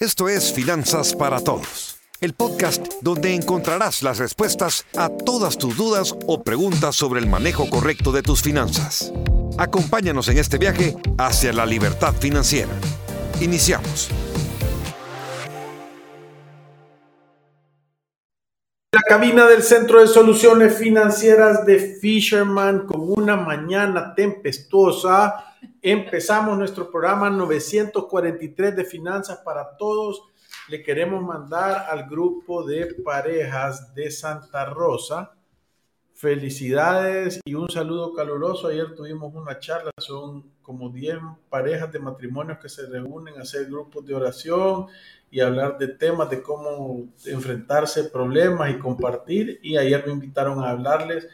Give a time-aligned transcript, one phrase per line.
[0.00, 6.14] Esto es Finanzas para Todos, el podcast donde encontrarás las respuestas a todas tus dudas
[6.28, 9.12] o preguntas sobre el manejo correcto de tus finanzas.
[9.58, 12.70] Acompáñanos en este viaje hacia la libertad financiera.
[13.40, 14.08] Iniciamos.
[18.90, 25.44] La cabina del Centro de Soluciones Financieras de Fisherman con una mañana tempestuosa
[25.82, 30.22] Empezamos nuestro programa 943 de Finanzas para Todos.
[30.68, 35.32] Le queremos mandar al grupo de parejas de Santa Rosa
[36.18, 38.66] felicidades y un saludo caluroso.
[38.66, 41.16] Ayer tuvimos una charla, son como 10
[41.48, 44.86] parejas de matrimonios que se reúnen a hacer grupos de oración
[45.30, 49.60] y hablar de temas de cómo enfrentarse problemas y compartir.
[49.62, 51.28] Y ayer me invitaron a hablarles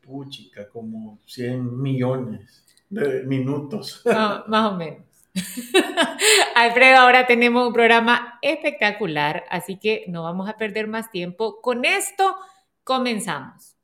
[0.00, 4.02] puchica, como 100 millones de minutos.
[4.48, 5.02] más o menos.
[6.54, 11.60] Alfredo, ahora tenemos un programa espectacular, así que no vamos a perder más tiempo.
[11.60, 12.36] Con esto
[12.84, 13.74] comenzamos.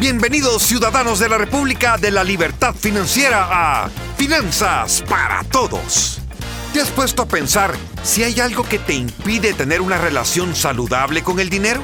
[0.00, 6.23] Bienvenidos ciudadanos de la República de la Libertad Financiera a Finanzas para Todos.
[6.74, 11.22] ¿Te has puesto a pensar si hay algo que te impide tener una relación saludable
[11.22, 11.80] con el dinero?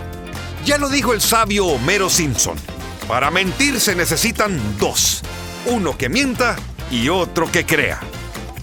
[0.64, 2.56] Ya lo dijo el sabio Homero Simpson.
[3.06, 5.22] Para mentir se necesitan dos.
[5.66, 6.56] Uno que mienta
[6.90, 8.00] y otro que crea.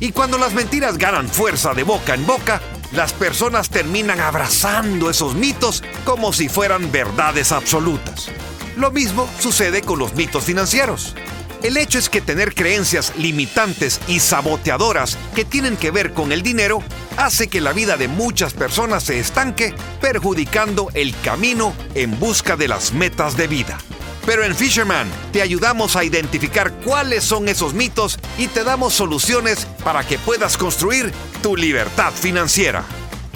[0.01, 2.61] Y cuando las mentiras ganan fuerza de boca en boca,
[2.91, 8.27] las personas terminan abrazando esos mitos como si fueran verdades absolutas.
[8.75, 11.15] Lo mismo sucede con los mitos financieros.
[11.63, 16.43] El hecho es que tener creencias limitantes y saboteadoras que tienen que ver con el
[16.43, 16.83] dinero
[17.17, 22.67] hace que la vida de muchas personas se estanque, perjudicando el camino en busca de
[22.67, 23.77] las metas de vida.
[24.25, 29.65] Pero en Fisherman te ayudamos a identificar cuáles son esos mitos y te damos soluciones
[29.83, 32.83] para que puedas construir tu libertad financiera.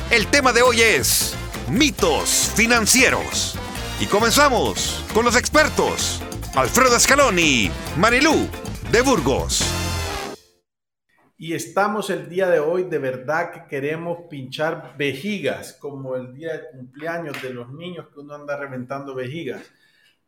[0.10, 1.34] El tema de hoy es
[1.70, 3.56] mitos financieros.
[4.02, 6.22] Y comenzamos con los expertos,
[6.54, 8.50] Alfredo Escaloni, Marilú
[8.92, 9.64] de Burgos.
[11.38, 16.54] Y estamos el día de hoy, de verdad que queremos pinchar vejigas, como el día
[16.54, 19.62] de cumpleaños de los niños que uno anda reventando vejigas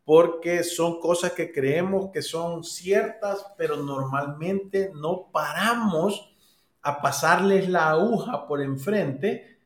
[0.05, 6.33] porque son cosas que creemos que son ciertas, pero normalmente no paramos
[6.81, 9.59] a pasarles la aguja por enfrente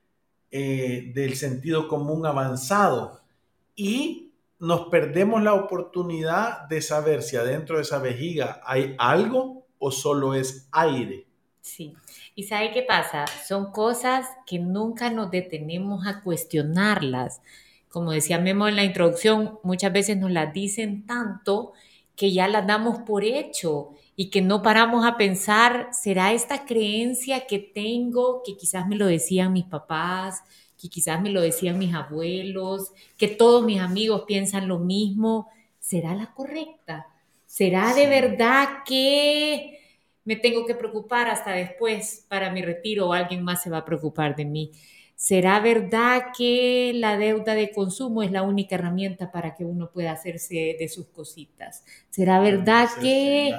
[0.51, 3.21] eh, del sentido común avanzado
[3.75, 4.26] y
[4.59, 10.33] nos perdemos la oportunidad de saber si adentro de esa vejiga hay algo o solo
[10.33, 11.27] es aire.
[11.61, 11.93] Sí.
[12.35, 13.25] ¿Y sabe qué pasa?
[13.47, 17.41] Son cosas que nunca nos detenemos a cuestionarlas
[17.89, 21.73] como decía Memo en la introducción, muchas veces nos las dicen tanto
[22.15, 27.47] que ya las damos por hecho y que no paramos a pensar, ¿será esta creencia
[27.47, 30.43] que tengo, que quizás me lo decían mis papás,
[30.77, 36.15] que quizás me lo decían mis abuelos, que todos mis amigos piensan lo mismo, ¿será
[36.15, 37.07] la correcta?
[37.45, 39.79] ¿Será de verdad que
[40.25, 43.85] me tengo que preocupar hasta después para mi retiro o alguien más se va a
[43.85, 44.71] preocupar de mí?
[45.17, 50.11] ¿Será verdad que la deuda de consumo es la única herramienta para que uno pueda
[50.11, 51.83] hacerse de sus cositas?
[52.11, 53.51] ¿Será verdad que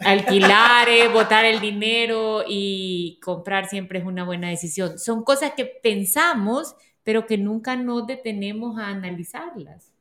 [0.00, 4.98] alquilar, botar el dinero y comprar siempre es una buena decisión?
[4.98, 6.74] Son cosas que pensamos,
[7.04, 9.92] pero que nunca nos detenemos a analizarlas.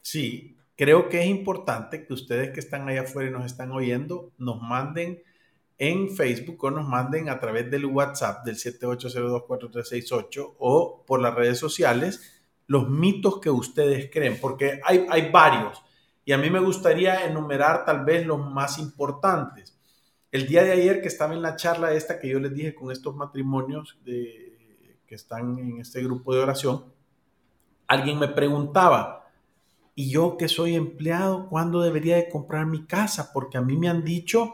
[0.00, 4.30] Sí, creo que es importante que ustedes que están allá afuera y nos están oyendo,
[4.38, 5.20] nos manden
[5.78, 11.58] en Facebook o nos manden a través del WhatsApp del 78024368 o por las redes
[11.58, 12.34] sociales
[12.66, 15.82] los mitos que ustedes creen, porque hay, hay varios
[16.28, 19.80] y a mí me gustaría enumerar tal vez los más importantes.
[20.30, 22.92] El día de ayer que estaba en la charla esta que yo les dije con
[22.92, 26.84] estos matrimonios de, que están en este grupo de oración,
[27.86, 29.30] alguien me preguntaba,
[29.94, 33.32] ¿y yo que soy empleado, cuándo debería de comprar mi casa?
[33.32, 34.52] Porque a mí me han dicho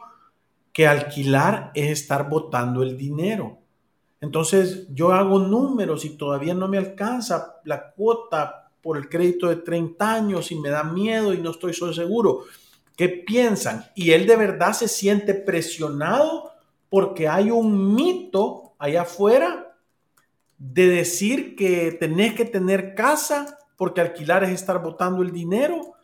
[0.74, 3.60] que alquilar es estar botando el dinero.
[4.20, 9.56] Entonces yo hago números y todavía no me alcanza la cuota por el crédito de
[9.56, 12.40] 30 años y me da miedo y no estoy seguro.
[12.96, 13.86] ¿Qué piensan?
[13.94, 16.50] Y él de verdad se siente presionado
[16.90, 19.76] porque hay un mito allá afuera
[20.58, 25.94] de decir que tenés que tener casa porque alquilar es estar botando el dinero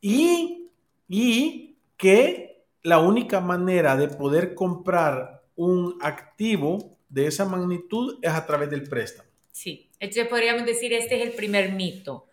[0.00, 0.70] y,
[1.06, 2.53] y que
[2.84, 8.84] la única manera de poder comprar un activo de esa magnitud es a través del
[8.84, 9.28] préstamo.
[9.50, 12.26] Sí, entonces podríamos decir, este es el primer mito,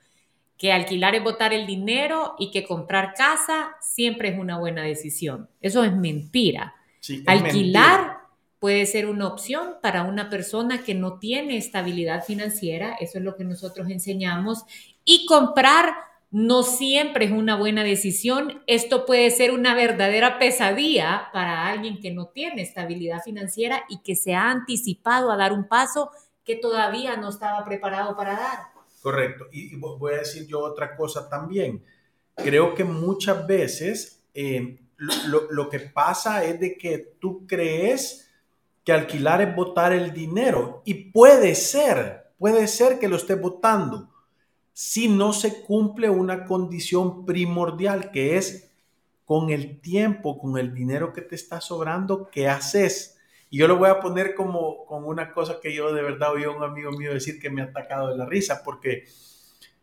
[0.57, 5.49] que alquilar es botar el dinero y que comprar casa siempre es una buena decisión.
[5.61, 6.75] Eso es mentira.
[7.25, 8.17] alquilar
[8.59, 13.37] puede ser una opción para una persona que no tiene estabilidad financiera, eso es lo
[13.37, 14.65] que nosotros enseñamos,
[15.05, 15.93] y comprar
[16.31, 18.63] no siempre es una buena decisión.
[18.65, 24.15] Esto puede ser una verdadera pesadilla para alguien que no tiene estabilidad financiera y que
[24.15, 26.09] se ha anticipado a dar un paso
[26.45, 28.59] que todavía no estaba preparado para dar.
[29.01, 29.47] Correcto.
[29.51, 31.83] Y voy a decir yo otra cosa también.
[32.35, 38.29] Creo que muchas veces eh, lo, que pasa es de que tú crees
[38.85, 44.10] que alquilar es botar el dinero y puede ser, puede ser que lo esté votando
[44.73, 48.71] si no se cumple una condición primordial que es
[49.25, 53.17] con el tiempo, con el dinero que te está sobrando, ¿qué haces?
[53.49, 56.43] Y yo lo voy a poner como con una cosa que yo de verdad oí
[56.43, 59.05] a un amigo mío decir que me ha atacado de la risa, porque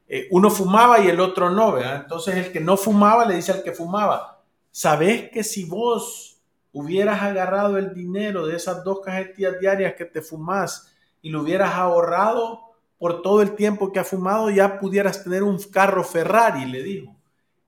[0.08, 2.02] eh, uno fumaba y el otro no, ¿verdad?
[2.02, 6.40] Entonces el que no fumaba le dice al que fumaba, ¿sabes que si vos
[6.72, 11.74] hubieras agarrado el dinero de esas dos cajetillas diarias que te fumas y lo hubieras
[11.74, 12.67] ahorrado,
[12.98, 17.16] por todo el tiempo que ha fumado ya pudieras tener un carro Ferrari, le dijo.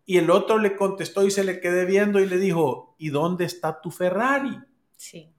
[0.05, 3.45] Y el otro le contestó y se le quedé viendo y le dijo, ¿y dónde
[3.45, 4.59] está tu Ferrari?
[4.97, 5.33] Sí.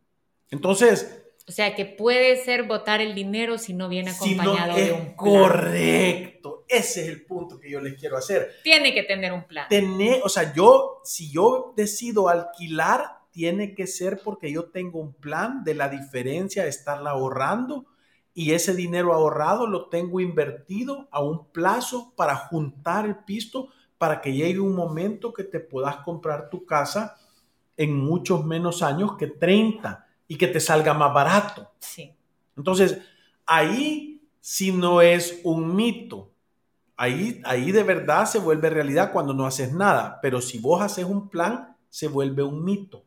[0.50, 1.18] Entonces...
[1.48, 5.16] O sea, que puede ser votar el dinero si no viene acompañado de un plan.
[5.16, 6.66] Correcto.
[6.70, 8.52] Ese es el punto que yo les quiero hacer.
[8.64, 9.68] Tiene que tener un plan.
[9.68, 15.14] Tener, o sea, yo, si yo decido alquilar, tiene que ser porque yo tengo un
[15.14, 17.86] plan de la diferencia de estarla ahorrando
[18.34, 24.22] y ese dinero ahorrado lo tengo invertido a un plazo para juntar el pisto para
[24.22, 27.18] que llegue un momento que te puedas comprar tu casa
[27.78, 31.72] en muchos menos años que 30 y que te salga más barato.
[31.80, 32.14] Sí.
[32.56, 33.00] Entonces,
[33.46, 36.32] ahí si no es un mito.
[36.98, 40.20] Ahí, ahí de verdad se vuelve realidad cuando no haces nada.
[40.22, 43.04] Pero si vos haces un plan, se vuelve un mito.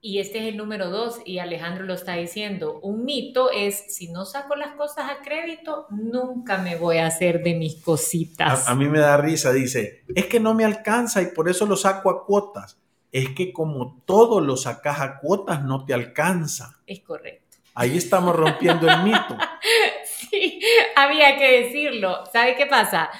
[0.00, 2.78] Y este es el número dos, y Alejandro lo está diciendo.
[2.82, 7.42] Un mito es, si no saco las cosas a crédito, nunca me voy a hacer
[7.42, 8.68] de mis cositas.
[8.68, 11.76] A, mí me da risa, dice, es que no me alcanza y por eso lo
[11.76, 12.78] saco a cuotas.
[13.10, 16.78] Es que como todo lo sacas a cuotas, no te alcanza.
[16.86, 17.56] Es correcto.
[17.74, 19.36] Ahí estamos rompiendo el mito.
[20.04, 20.60] sí,
[20.94, 22.24] había que decirlo.
[22.32, 23.10] ¿Sabe qué pasa?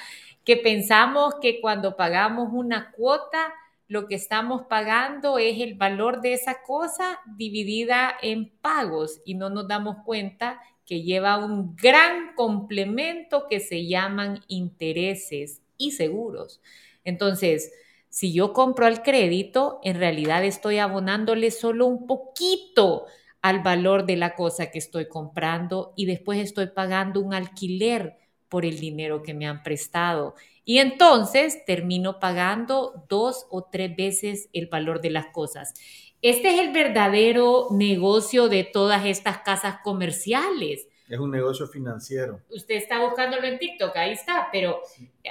[0.45, 3.53] Que pensamos que cuando pagamos una cuota,
[3.89, 9.49] lo que estamos pagando es el valor de esa cosa dividida en pagos y no
[9.49, 16.61] nos damos cuenta que lleva un gran complemento que se llaman intereses y seguros.
[17.03, 17.71] Entonces,
[18.09, 23.07] si yo compro al crédito, en realidad estoy abonándole solo un poquito
[23.41, 28.17] al valor de la cosa que estoy comprando y después estoy pagando un alquiler
[28.49, 30.35] por el dinero que me han prestado.
[30.65, 35.73] Y entonces termino pagando dos o tres veces el valor de las cosas.
[36.21, 40.87] Este es el verdadero negocio de todas estas casas comerciales.
[41.09, 42.41] Es un negocio financiero.
[42.49, 44.79] Usted está buscándolo en TikTok, ahí está, pero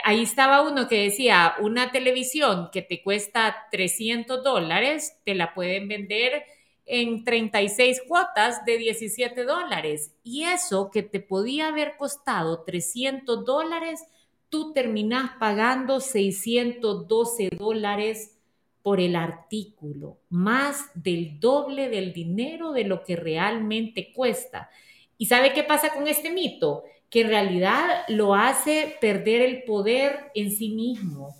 [0.02, 5.86] ahí estaba uno que decía, una televisión que te cuesta 300 dólares, te la pueden
[5.86, 6.42] vender
[6.84, 10.14] en 36 cuotas de 17 dólares.
[10.24, 14.02] Y eso que te podía haber costado 300 dólares,
[14.48, 18.38] tú terminás pagando 612 dólares
[18.82, 24.70] por el artículo, más del doble del dinero de lo que realmente cuesta.
[25.18, 26.84] ¿Y sabe qué pasa con este mito?
[27.10, 31.34] Que en realidad lo hace perder el poder en sí mismo.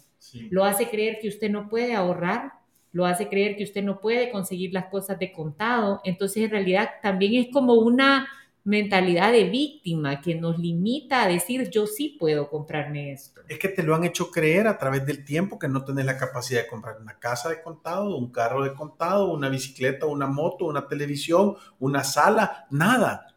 [0.51, 2.53] Lo hace creer que usted no puede ahorrar,
[2.93, 6.01] lo hace creer que usted no puede conseguir las cosas de contado.
[6.05, 8.29] Entonces, en realidad, también es como una
[8.69, 13.41] mentalidad de víctima que nos limita a decir yo sí puedo comprarme esto.
[13.49, 16.19] Es que te lo han hecho creer a través del tiempo que no tenés la
[16.19, 20.67] capacidad de comprar una casa de contado, un carro de contado, una bicicleta, una moto,
[20.67, 23.35] una televisión, una sala, nada.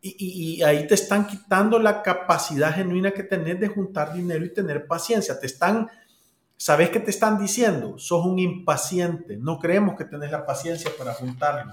[0.00, 4.88] Y, ahí te están quitando la capacidad genuina que tenés de juntar dinero y tener
[4.88, 5.38] paciencia.
[5.38, 5.88] Te están,
[6.56, 7.98] ¿sabes qué te están diciendo?
[7.98, 9.36] Sos un impaciente.
[9.36, 11.72] No creemos que tenés la paciencia para juntarlo.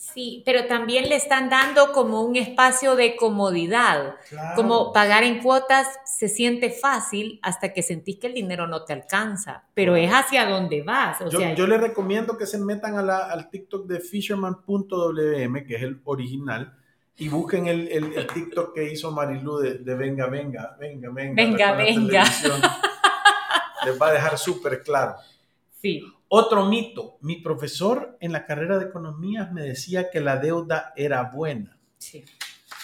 [0.00, 4.14] Sí, pero también le están dando como un espacio de comodidad,
[4.56, 8.94] como pagar en cuotas se siente fácil hasta que sentís que el dinero no te
[8.94, 11.18] alcanza, pero es hacia dónde vas.
[11.30, 16.74] yo, les recomiendo que se metan al TikTok de fisherman.wm, que es el original,
[17.18, 21.42] y busquen el, TikTok que hizo Marilu de, venga, venga, venga, venga.
[21.44, 22.24] Venga, venga.
[23.84, 25.16] Les va a dejar súper claro.
[25.78, 26.02] Sí.
[26.32, 31.24] Otro mito, mi profesor en la carrera de economía me decía que la deuda era
[31.24, 31.76] buena.
[31.98, 32.24] Sí.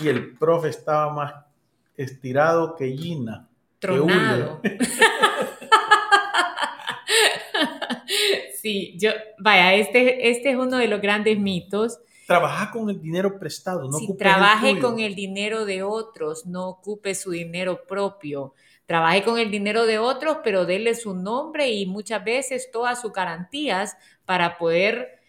[0.00, 1.32] Y el profe estaba más
[1.96, 3.48] estirado que Gina.
[3.78, 4.60] Tronado.
[8.60, 12.00] sí, yo, vaya, este, este es uno de los grandes mitos.
[12.26, 17.14] Trabaja con el dinero prestado, no si trabaje con el dinero de otros, no ocupe
[17.14, 18.54] su dinero propio
[18.86, 23.12] trabaje con el dinero de otros, pero déle su nombre y muchas veces todas sus
[23.12, 25.20] garantías para poder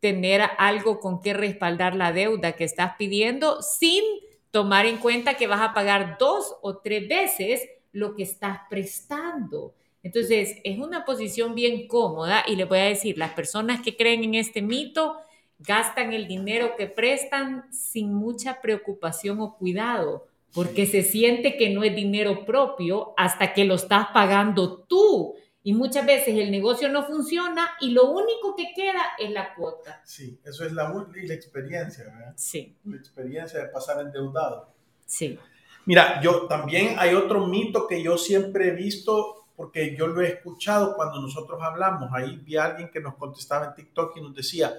[0.00, 4.02] tener algo con que respaldar la deuda que estás pidiendo sin
[4.50, 9.74] tomar en cuenta que vas a pagar dos o tres veces lo que estás prestando.
[10.02, 14.22] Entonces, es una posición bien cómoda y le voy a decir, las personas que creen
[14.22, 15.16] en este mito
[15.58, 21.84] gastan el dinero que prestan sin mucha preocupación o cuidado porque se siente que no
[21.84, 25.34] es dinero propio hasta que lo estás pagando tú.
[25.62, 30.00] Y muchas veces el negocio no funciona y lo único que queda es la cuota.
[30.02, 32.32] Sí, eso es la, la experiencia, ¿verdad?
[32.36, 32.74] Sí.
[32.84, 34.72] La experiencia de pasar endeudado.
[35.04, 35.38] Sí.
[35.84, 40.28] Mira, yo también hay otro mito que yo siempre he visto, porque yo lo he
[40.28, 42.08] escuchado cuando nosotros hablamos.
[42.14, 44.72] Ahí vi a alguien que nos contestaba en TikTok y nos decía,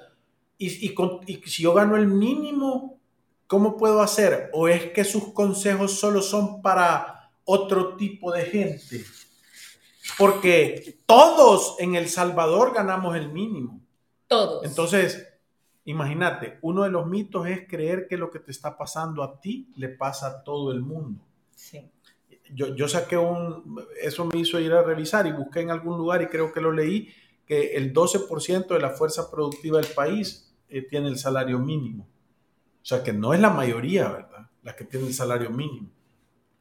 [0.58, 0.96] y, y,
[1.28, 2.97] y si yo gano el mínimo,
[3.48, 4.50] ¿Cómo puedo hacer?
[4.54, 9.06] ¿O es que sus consejos solo son para otro tipo de gente?
[10.18, 13.80] Porque todos en El Salvador ganamos el mínimo.
[14.28, 14.66] Todos.
[14.66, 15.26] Entonces,
[15.86, 19.72] imagínate, uno de los mitos es creer que lo que te está pasando a ti
[19.78, 21.22] le pasa a todo el mundo.
[21.56, 21.90] Sí.
[22.54, 26.22] Yo, yo saqué un, eso me hizo ir a revisar y busqué en algún lugar
[26.22, 27.14] y creo que lo leí,
[27.46, 32.08] que el 12% de la fuerza productiva del país eh, tiene el salario mínimo.
[32.88, 34.48] O sea que no es la mayoría, ¿verdad?
[34.64, 35.90] La que tiene el salario mínimo.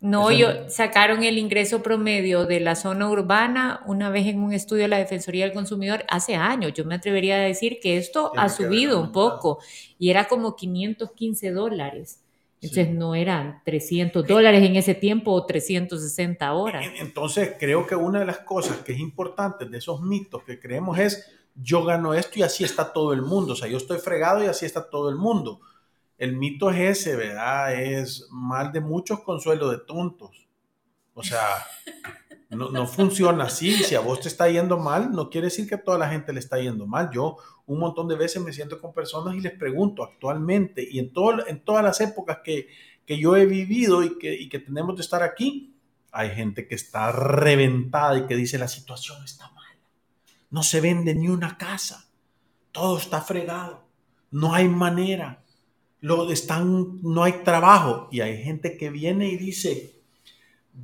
[0.00, 4.82] No, yo sacaron el ingreso promedio de la zona urbana una vez en un estudio
[4.82, 6.72] de la Defensoría del Consumidor hace años.
[6.74, 9.60] Yo me atrevería a decir que esto ha subido un poco
[10.00, 12.24] y era como 515 dólares.
[12.60, 16.84] Entonces no eran 300 dólares en ese tiempo o 360 horas.
[16.98, 20.98] Entonces creo que una de las cosas que es importante de esos mitos que creemos
[20.98, 23.52] es yo gano esto y así está todo el mundo.
[23.52, 25.60] O sea, yo estoy fregado y así está todo el mundo
[26.18, 27.74] el mito es ese, ¿verdad?
[27.74, 30.48] Es mal de muchos consuelo de tontos.
[31.14, 31.64] O sea,
[32.50, 33.72] no, funciona así.
[33.72, 36.32] Si a vos te está yendo mal, no quiere decir que a toda la gente
[36.32, 37.10] le está yendo mal.
[37.12, 41.12] Yo un montón de veces me siento con personas y les pregunto actualmente y en,
[41.12, 42.68] todo, en todas las épocas que,
[43.06, 45.74] yo he vivido y que, y que tenemos de estar aquí,
[46.10, 49.64] hay gente que está reventada y que dice la situación está mal.
[50.50, 52.08] No se vende ni una casa.
[52.72, 53.84] Todo está fregado.
[54.30, 55.45] No hay manera
[56.00, 58.08] lo están, no hay trabajo.
[58.10, 59.96] Y hay gente que viene y dice,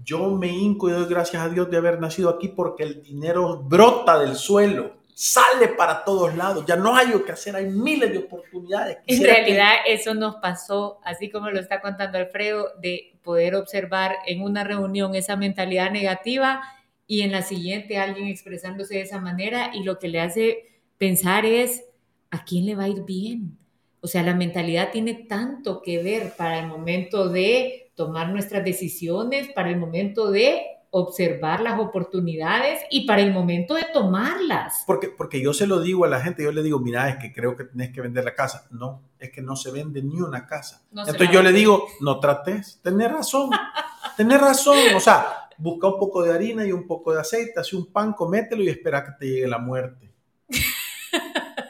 [0.04, 3.62] yo me hinco y doy gracias a Dios de haber nacido aquí porque el dinero
[3.62, 8.11] brota del suelo, sale para todos lados, ya no hay lo que hacer, hay miles
[8.11, 8.99] de oportunidades.
[9.07, 14.42] En realidad eso nos pasó, así como lo está contando Alfredo, de poder observar en
[14.42, 16.62] una reunión esa mentalidad negativa
[17.07, 21.45] y en la siguiente alguien expresándose de esa manera y lo que le hace pensar
[21.45, 21.85] es,
[22.31, 23.59] ¿a quién le va a ir bien?
[24.02, 29.49] O sea, la mentalidad tiene tanto que ver para el momento de tomar nuestras decisiones,
[29.52, 34.82] para el momento de observar las oportunidades y para el momento de tomarlas.
[34.87, 37.32] Porque, porque yo se lo digo a la gente, yo le digo, mira, es que
[37.32, 38.66] creo que tienes que vender la casa.
[38.71, 40.82] No, es que no se vende ni una casa.
[40.90, 43.50] Entonces yo le digo, no trates, tenés razón,
[44.16, 44.76] tenés razón.
[44.97, 48.12] O sea, busca un poco de harina y un poco de aceite, hace un pan,
[48.14, 50.12] comételo y espera que te llegue la muerte.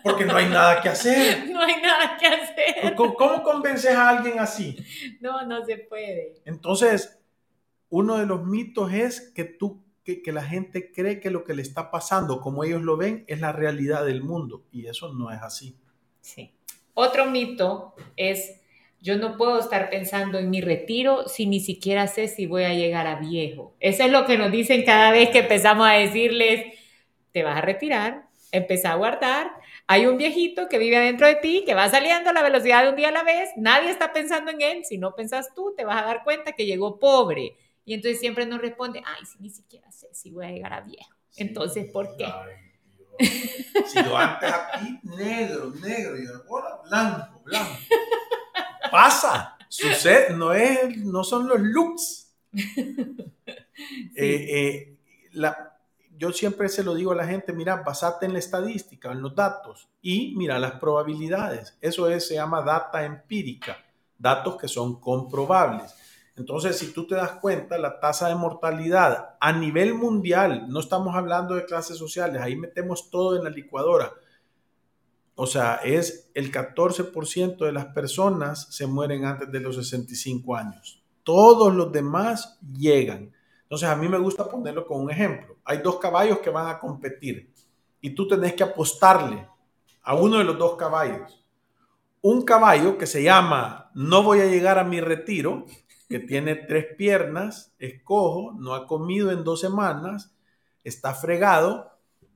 [0.03, 1.49] Porque no hay nada que hacer.
[1.53, 2.95] No hay nada que hacer.
[2.97, 4.77] ¿Cómo, convences a alguien así?
[5.21, 6.35] No, no se puede.
[6.45, 7.21] Entonces,
[7.89, 11.55] uno de los mitos es que tú, que, que la gente cree que lo que
[11.55, 14.65] le está pasando, como ellos lo ven, es la realidad del mundo.
[14.73, 15.77] Y eso no es así.
[16.21, 16.53] Sí.
[16.95, 18.61] Otro mito es,
[19.01, 22.75] yo no puedo estar pensando en mi retiro si ni siquiera sé si voy a
[22.75, 23.75] llegar a viejo.
[23.81, 26.79] Eso es lo que nos dicen cada vez que empezamos a decirles,
[27.33, 29.51] te vas a retirar, empieza a guardar.
[29.87, 32.91] Hay un viejito que vive dentro de ti, que va saliendo a la velocidad de
[32.91, 33.51] un día a la vez.
[33.57, 34.85] Nadie está pensando en él.
[34.85, 37.57] Si no pensas tú, te vas a dar cuenta que llegó pobre.
[37.85, 40.81] Y entonces siempre nos responde, ay, si ni siquiera sé si voy a llegar a
[40.83, 41.11] viejo.
[41.37, 42.27] entonces, ¿por qué?
[43.87, 47.79] Si yo antes aquí, negro, negro, y ahora blanco, blanco.
[48.91, 52.35] Pasa, sucede, no, es, no son los looks.
[54.15, 54.99] Eh, eh,
[55.33, 55.72] la,
[56.23, 59.35] yo siempre se lo digo a la gente, mira, basate en la estadística, en los
[59.35, 61.77] datos y mira las probabilidades.
[61.81, 63.77] Eso es, se llama data empírica,
[64.17, 65.93] datos que son comprobables.
[66.37, 71.17] Entonces, si tú te das cuenta, la tasa de mortalidad a nivel mundial, no estamos
[71.17, 74.13] hablando de clases sociales, ahí metemos todo en la licuadora.
[75.35, 81.03] O sea, es el 14% de las personas se mueren antes de los 65 años.
[81.25, 83.33] Todos los demás llegan.
[83.73, 85.57] Entonces, a mí me gusta ponerlo con un ejemplo.
[85.65, 87.51] Hay dos caballos que van a competir
[88.03, 89.49] y tú tenés que apostarle
[90.03, 91.43] a uno de los dos caballos.
[92.21, 95.65] Un caballo que se llama No voy a llegar a mi retiro
[96.07, 100.35] que tiene tres piernas, es cojo, no ha comido en dos semanas,
[100.85, 101.93] está fregado,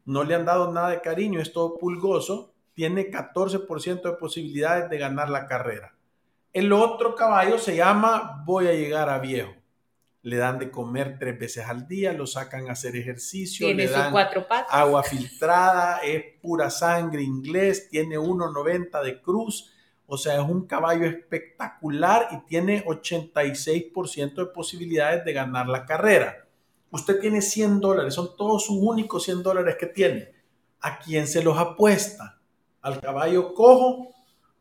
[0.06, 4.96] no le han dado nada de cariño, es todo pulgoso, tiene 14% de posibilidades de
[4.96, 5.94] ganar la carrera.
[6.54, 9.52] El otro caballo se llama voy a llegar a viejo.
[10.26, 14.10] Le dan de comer tres veces al día, lo sacan a hacer ejercicio, le dan
[14.10, 14.66] cuatro patas.
[14.70, 19.72] agua filtrada, es pura sangre inglés, tiene 1,90 de cruz,
[20.06, 26.46] o sea, es un caballo espectacular y tiene 86% de posibilidades de ganar la carrera.
[26.90, 30.32] Usted tiene 100 dólares, son todos sus únicos 100 dólares que tiene.
[30.80, 32.38] ¿A quién se los apuesta?
[32.80, 34.14] ¿Al caballo cojo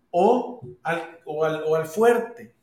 [0.10, 2.55] o al, o al, fuerte?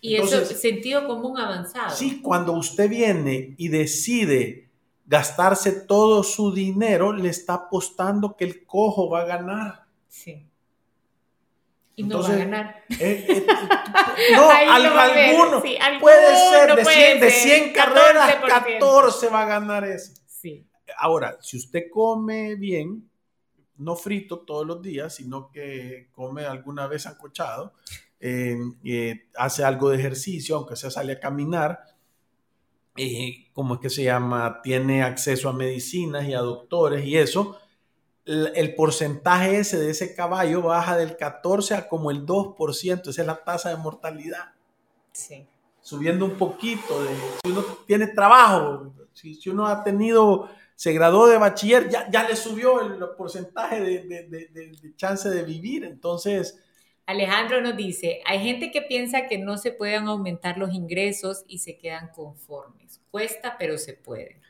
[0.00, 1.94] Y eso es sentido común avanzado.
[1.94, 4.68] Sí, cuando usted viene y decide
[5.06, 9.86] gastarse todo su dinero, le está apostando que el cojo va a ganar.
[10.08, 10.46] Sí
[11.96, 12.84] y no va a ganar.
[12.90, 13.46] Eh, eh,
[14.36, 15.62] no, alguno.
[15.98, 20.12] puede ser, de, 100, carreras, 14 va a ganar eso.
[20.26, 20.66] Sí.
[20.98, 23.10] Ahora, si usted come bien,
[23.78, 27.72] no frito todos los días, sino que come alguna vez ancochado,
[28.20, 31.80] eh, hace algo de ejercicio, aunque sea sale a caminar,
[33.52, 34.60] ¿cómo es que se llama?
[34.62, 37.58] Tiene acceso a medicinas y a doctores y eso,
[38.26, 43.26] el porcentaje ese de ese caballo baja del 14 a como el 2%, esa es
[43.26, 44.52] la tasa de mortalidad.
[45.12, 45.46] Sí.
[45.80, 47.10] Subiendo un poquito, de,
[47.44, 52.34] si uno tiene trabajo, si, uno ha tenido, se graduó de bachiller, ya, ya le
[52.34, 55.84] subió el porcentaje de, de, de chance de vivir.
[55.84, 56.60] Entonces,
[57.06, 61.58] Alejandro nos dice, hay gente que piensa que no se pueden aumentar los ingresos y
[61.58, 63.00] se quedan conformes.
[63.10, 64.40] Cuesta, pero se puede.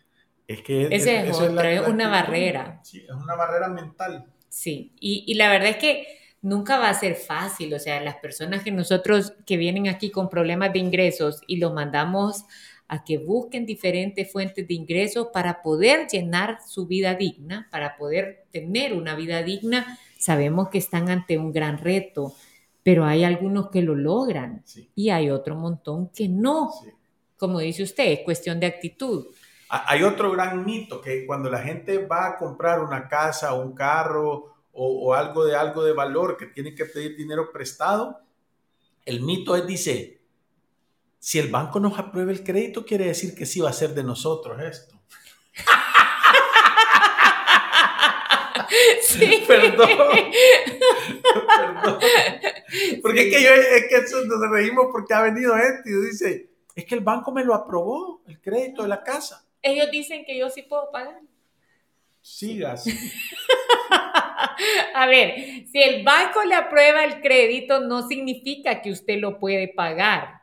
[0.49, 2.81] Es que Ese es, es, una barrera.
[2.83, 4.27] Sí, es una barrera mental.
[4.49, 6.07] Sí, y, y, la verdad es que
[6.41, 10.31] nunca va a ser fácil, o sea, las personas que nosotros que vienen aquí con
[10.31, 12.45] problemas de ingresos y los mandamos
[12.89, 18.47] a que busquen diferentes fuentes de ingresos para poder llenar su vida digna, para poder
[18.53, 22.35] tener una vida digna, sabemos que están ante un gran reto,
[22.87, 24.63] pero hay algunos que lo logran
[24.95, 26.71] y hay otro montón que no.
[27.37, 29.27] Como dice usted, es cuestión de actitud.
[29.69, 34.55] Hay otro gran mito que cuando la gente va a comprar una casa, un carro
[34.71, 38.21] o, algo de algo de valor que tiene que pedir dinero prestado,
[39.05, 40.21] el mito es, dice,
[41.19, 44.05] si el banco nos aprueba el crédito, quiere decir que sí va a ser de
[44.05, 44.95] nosotros esto.
[49.19, 49.45] Sí.
[49.47, 49.89] Perdón.
[51.23, 51.99] Perdón.
[53.03, 56.85] Porque es que yo, es que nos reímos porque ha venido gente y dice, es
[56.85, 60.49] que el banco me lo aprobó, el crédito de la casa ellos dicen que yo
[60.49, 61.21] sí puedo pagar.
[62.23, 62.87] Sigas.
[64.95, 69.69] A ver, si el banco le aprueba el crédito, no significa que usted lo puede
[69.69, 70.41] pagar.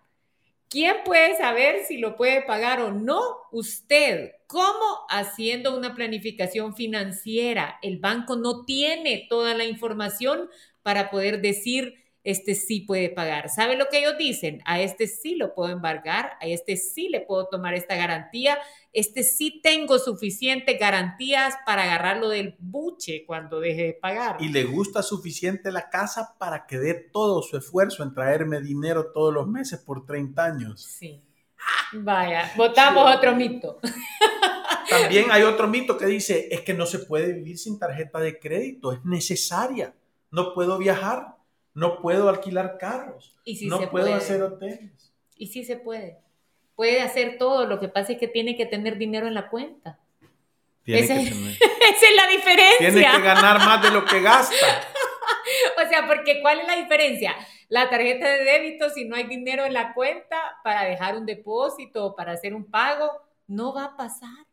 [0.70, 3.22] ¿Quién puede saber si lo puede pagar o no?
[3.52, 4.34] Usted.
[4.54, 5.08] ¿Cómo?
[5.10, 7.80] Haciendo una planificación financiera.
[7.82, 10.48] El banco no tiene toda la información
[10.84, 13.50] para poder decir este sí puede pagar.
[13.50, 14.62] ¿Sabe lo que ellos dicen?
[14.66, 18.60] A este sí lo puedo embargar, a este sí le puedo tomar esta garantía,
[18.94, 24.38] este sí tengo suficientes garantías para agarrarlo del buche cuando deje de pagar.
[24.40, 29.12] Y le gusta suficiente la casa para que dé todo su esfuerzo en traerme dinero
[29.12, 30.80] todos los meses por 30 años.
[30.84, 31.24] Sí.
[31.94, 33.80] Vaya, votamos otro mito.
[35.02, 38.40] También hay otro mito que dice, es que no se puede vivir sin tarjeta de
[38.40, 39.94] crédito, es necesaria.
[40.32, 41.36] No puedo viajar
[41.74, 43.36] no puedo alquilar carros.
[43.44, 45.12] ¿Y no puedo hacer hoteles.
[45.36, 46.20] Y sí se puede.
[46.76, 50.00] Puede hacer todo, lo que pasa es que tiene que tener dinero en la cuenta.
[50.86, 52.78] esa, es la diferencia.
[52.78, 54.56] Tiene que ganar más de lo que gasta.
[55.84, 57.36] o sea, porque ¿cuál es la diferencia?
[57.70, 62.06] La tarjeta de débito, si no hay dinero en la cuenta para dejar un depósito
[62.06, 63.10] o para hacer un pago,
[63.48, 64.46] no va a pasar.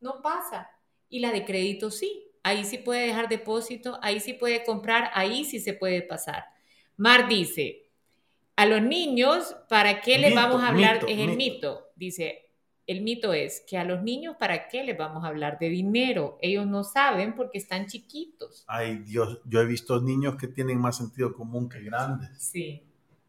[0.00, 0.70] No pasa.
[1.08, 5.44] Y la de crédito sí ahí sí puede dejar depósito, ahí sí puede comprar, ahí
[5.44, 6.44] sí se puede pasar.
[6.96, 7.90] Mar dice,
[8.56, 11.04] a los niños, ¿para qué les vamos a hablar?
[11.08, 11.88] es el mito.
[11.96, 12.50] Dice,
[12.86, 16.38] el mito es que a los niños, ¿para qué les vamos a hablar de dinero?
[16.40, 18.64] Ellos no saben porque están chiquitos.
[18.66, 22.30] Ay, Dios, yo he visto niños que tienen más sentido común que grandes.
[22.42, 22.82] Sí,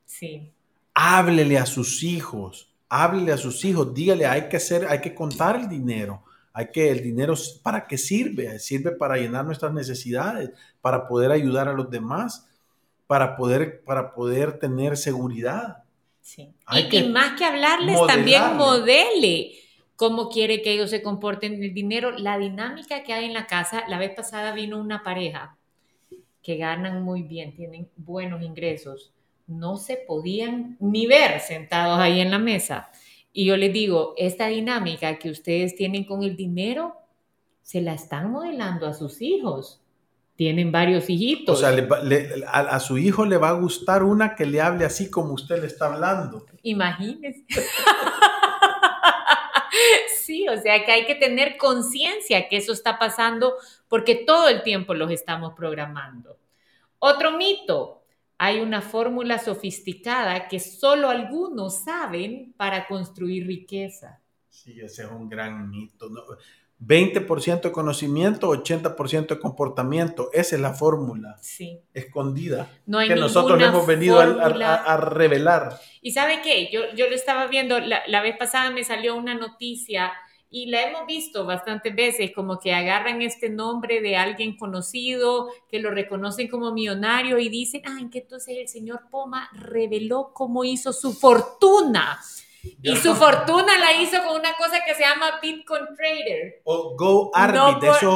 [0.06, 0.52] sí.
[0.96, 5.56] Háblele a sus hijos, háblele a sus hijos, dígale, hay que hacer, hay que contar
[5.56, 8.60] el dinero hay que, el dinero, ¿para qué sirve?
[8.60, 10.52] Sirve para llenar nuestras necesidades,
[10.82, 12.48] para poder ayudar a los demás,
[13.08, 15.84] para poder, para poder tener seguridad.
[16.22, 16.54] Sí.
[16.92, 19.54] y, más que hablarles, también modele
[19.96, 23.48] cómo quiere que ellos se comporten en el dinero, la dinámica que hay en la
[23.48, 23.84] casa.
[23.88, 25.58] La vez pasada vino una pareja
[26.44, 29.12] que ganan muy bien, tienen buenos ingresos,
[29.48, 32.92] no se podían ni ver sentados ahí en la mesa.
[33.32, 36.96] Y yo les digo, esta dinámica que ustedes tienen con el dinero,
[37.64, 39.82] se la están modelando a sus hijos.
[40.36, 41.58] Tienen varios hijitos.
[41.58, 41.76] O sea,
[42.52, 45.68] a, su hijo le va a gustar una que le hable así como usted le
[45.68, 46.46] está hablando.
[46.64, 47.46] Imagínese.
[50.24, 53.56] sí, o sea que hay que tener conciencia que eso está pasando
[53.88, 56.38] porque todo el tiempo los estamos programando.
[57.00, 58.03] Otro mito,
[58.38, 64.22] hay una fórmula sofisticada que solo algunos saben para construir riqueza.
[64.50, 66.10] Sí, ese es un gran mito.
[66.80, 70.30] 20% de conocimiento, 80% de comportamiento.
[70.34, 71.80] Esa es la fórmula sí.
[71.94, 75.80] escondida que nosotros hemos venido a, revelar.
[76.02, 79.36] Y sabe qué, yo, yo lo estaba viendo, la, la vez pasada me salió una
[79.36, 80.12] noticia
[80.54, 85.80] y la hemos visto bastantes veces, como que agarran este nombre de alguien conocido, que
[85.80, 90.94] lo reconocen como millonario y dicen, ah, que entonces el señor Poma reveló cómo hizo
[90.94, 92.20] su fortuna.
[92.84, 96.62] Y su fortuna la hizo con una cosa que se llama Bitcoin Trader.
[96.66, 97.84] O Go Arbit.
[97.84, 98.16] eso,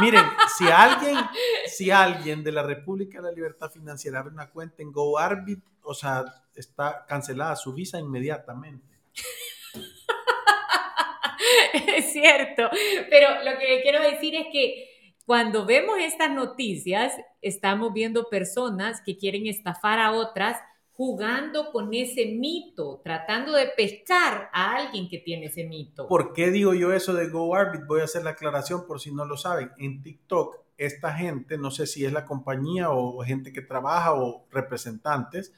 [0.00, 0.24] miren,
[0.56, 1.18] si alguien,
[1.66, 5.64] si alguien de la República de la Libertad Financiera abre una cuenta en Go Arbit,
[5.82, 9.00] o sea, está cancelada su visa inmediatamente.
[11.96, 12.68] es cierto.
[13.10, 14.90] Pero lo que quiero decir es que
[15.26, 20.58] cuando vemos estas noticias, estamos viendo personas que quieren estafar a otras
[20.92, 26.06] jugando con ese mito, tratando de pescar a alguien que tiene ese mito.
[26.06, 27.86] ¿Por qué digo yo eso de GoArbit?
[27.86, 29.72] Voy a hacer la aclaración por si no lo saben.
[29.78, 34.46] En TikTok, esta gente, no sé si es la compañía o gente que trabaja o
[34.50, 35.52] representantes,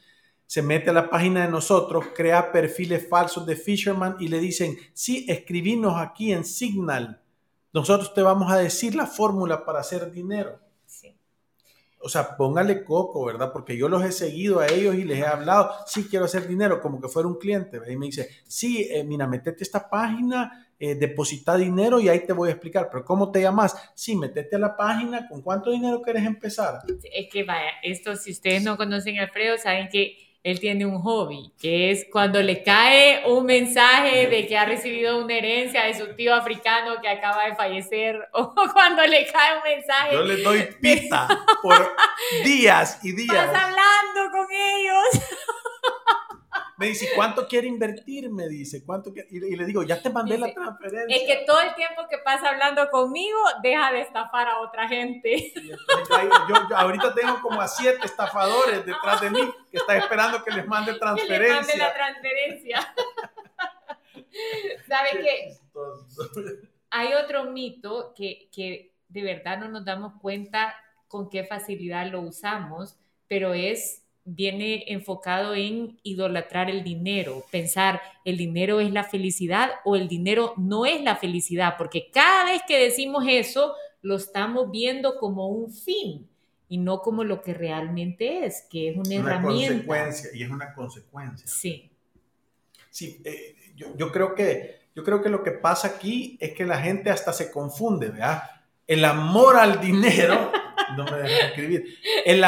[0.47, 4.77] se mete a la página de nosotros, crea perfiles falsos de Fisherman y le dicen,
[4.93, 7.21] sí, escribinos aquí en Signal.
[7.73, 10.61] Nosotros te vamos a decir la fórmula para hacer dinero.
[10.87, 11.15] Sí.
[11.99, 13.53] O sea, póngale coco, ¿verdad?
[13.53, 16.81] Porque yo los he seguido a ellos y les he hablado, sí, quiero hacer dinero,
[16.81, 17.81] como que fuera un cliente.
[17.89, 22.25] Y me dice, sí, eh, mira, metete a esta página, eh, deposita dinero y ahí
[22.25, 22.89] te voy a explicar.
[22.91, 23.75] Pero ¿cómo te llamas?
[23.95, 26.83] Sí, metete a la página, ¿con cuánto dinero quieres empezar?
[27.13, 31.03] Es que vaya, esto si ustedes no conocen a Alfredo, saben que él tiene un
[31.03, 35.95] hobby, que es cuando le cae un mensaje de que ha recibido una herencia de
[35.95, 40.15] su tío africano que acaba de fallecer, o cuando le cae un mensaje.
[40.15, 41.27] Yo le doy pista
[41.61, 41.97] por
[42.45, 43.45] días y días.
[43.45, 45.07] Estás hablando con ellos.
[46.79, 48.31] Me dice, ¿cuánto quiere invertir?
[48.31, 51.17] Me dice, ¿cuánto Y le digo, ya te mandé la transferencia.
[51.17, 55.53] Es que todo el tiempo que pasa hablando conmigo, deja de estafar a otra gente.
[56.49, 60.67] yo, ahorita tengo como a siete estafadores detrás de mí que están esperando que les
[60.67, 61.27] mande transferencia.
[61.37, 62.95] Que les mande la transferencia.
[64.89, 65.57] ¿Sabe qué?
[66.91, 70.75] Hay otro mito que, que de verdad no nos damos cuenta
[71.09, 78.37] con qué facilidad lo usamos, pero es viene enfocado en idolatrar el dinero, pensar el
[78.37, 82.79] dinero es la felicidad o el dinero no es la felicidad, porque cada vez que
[82.79, 86.29] decimos eso, lo estamos viendo como un fin
[86.69, 89.75] y no como lo que realmente es, que es una, herramienta.
[89.75, 91.47] Consecuencia, y es una consecuencia.
[91.47, 91.91] Sí.
[92.91, 96.79] Sí, eh, yo, creo que, yo creo que lo que pasa aquí es que la
[96.81, 98.43] gente hasta se confunde, ¿verdad?
[98.87, 100.51] El amor al dinero
[100.97, 101.99] no me dejan escribir.
[102.25, 102.45] El,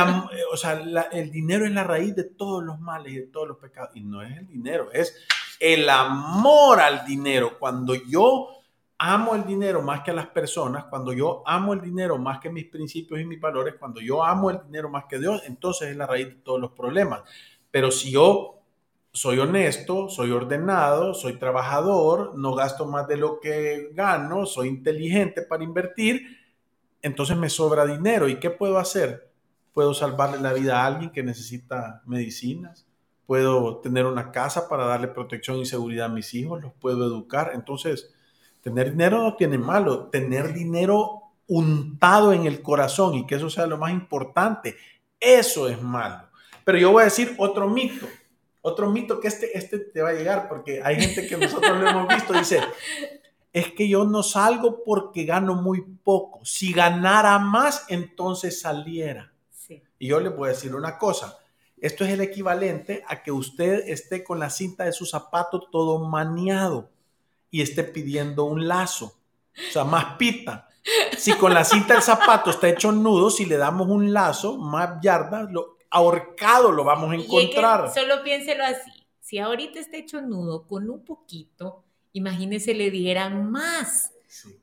[0.52, 3.58] o sea, el dinero es la raíz de todos los males y de todos los
[3.58, 3.90] pecados.
[3.94, 5.26] Y no es el dinero, es
[5.58, 7.58] el amor al dinero.
[7.58, 8.48] Cuando yo
[8.98, 12.50] amo el dinero más que a las personas, cuando yo amo el dinero más que
[12.50, 15.96] mis principios y mis valores, cuando yo amo el dinero más que Dios, entonces es
[15.96, 17.22] la raíz de todos los problemas.
[17.70, 18.58] Pero si yo
[19.12, 25.42] soy honesto, soy ordenado, soy trabajador, no gasto más de lo que gano, soy inteligente
[25.42, 26.38] para invertir,
[27.02, 28.28] entonces me sobra dinero.
[28.28, 29.30] ¿Y qué puedo hacer?
[29.72, 32.86] Puedo salvarle la vida a alguien que necesita medicinas,
[33.26, 37.52] puedo tener una casa para darle protección y seguridad a mis hijos, los puedo educar.
[37.54, 38.12] Entonces,
[38.62, 43.66] tener dinero no tiene malo, tener dinero untado en el corazón y que eso sea
[43.66, 44.76] lo más importante,
[45.20, 46.28] eso es malo.
[46.64, 48.06] Pero yo voy a decir otro mito,
[48.60, 51.88] otro mito que este, este te va a llegar porque hay gente que nosotros lo
[51.88, 52.60] hemos visto, dice,
[53.58, 56.44] es que yo no salgo porque gano muy poco.
[56.44, 59.32] Si ganara más, entonces saliera.
[59.98, 61.38] Y yo le voy a decir una cosa.
[61.76, 65.98] Esto es el equivalente a que usted esté con la cinta de su zapato todo
[65.98, 66.90] maniado
[67.50, 69.16] y esté pidiendo un lazo.
[69.68, 70.68] O sea, más pita.
[71.16, 75.00] Si con la cinta del zapato está hecho nudo, si le damos un lazo, más
[75.02, 77.92] yardas, lo, ahorcado lo vamos a encontrar.
[77.92, 79.06] solo piénselo así.
[79.20, 84.12] Si ahorita está hecho nudo con un poquito, imagínese le dieran más.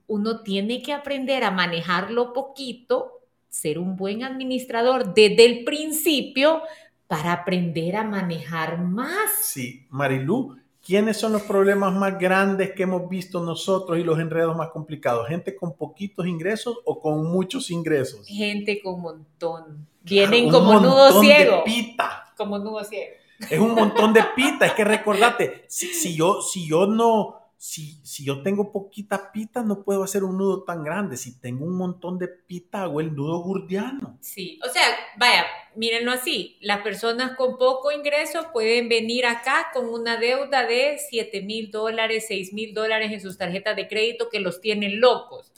[0.07, 6.61] Uno tiene que aprender a manejarlo poquito, ser un buen administrador desde el principio
[7.07, 9.31] para aprender a manejar más.
[9.41, 14.55] Sí, Marilú, ¿quiénes son los problemas más grandes que hemos visto nosotros y los enredos
[14.55, 15.27] más complicados?
[15.27, 18.27] ¿Gente con poquitos ingresos o con muchos ingresos?
[18.27, 19.87] Gente con montón.
[20.01, 21.63] Vienen como nudo ciego.
[21.63, 22.31] pita.
[22.37, 23.15] Como nudo ciego.
[23.49, 24.65] Es un montón de pita.
[24.65, 29.83] Es que recordate, si, yo, si yo no, si, si, yo tengo poquita pita, no
[29.83, 31.17] puedo hacer un nudo tan grande.
[31.17, 34.17] Si tengo un montón de pita, hago el nudo gurdiano.
[34.21, 34.83] Sí, o sea,
[35.17, 35.45] vaya,
[35.75, 36.57] mírenlo así.
[36.61, 42.25] Las personas con poco ingreso pueden venir acá con una deuda de 7 mil dólares,
[42.27, 45.51] 6 mil dólares en sus tarjetas de crédito que los tienen locos.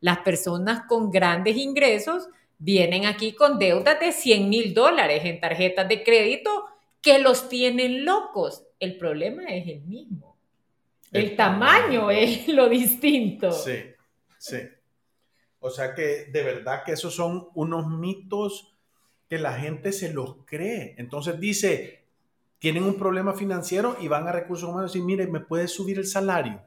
[0.00, 5.88] Las personas con grandes ingresos vienen aquí con deudas de 100 mil dólares en tarjetas
[5.88, 6.64] de crédito
[7.02, 8.64] que los tienen locos.
[8.78, 10.38] El problema es el mismo.
[11.10, 13.52] El, tamaño es lo distinto.
[13.52, 13.82] Sí,
[14.38, 14.60] sí.
[15.60, 18.74] O sea que de verdad que esos son unos mitos
[19.28, 20.94] que la gente se los cree.
[20.96, 22.04] Entonces dice,
[22.58, 26.06] tienen un problema financiero y van a recursos humanos y mire, me puedes subir el
[26.06, 26.62] salario.